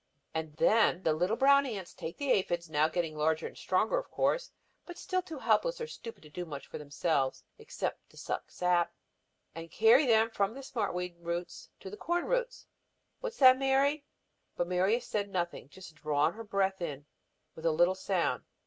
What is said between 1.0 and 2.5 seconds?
the little brown ants take the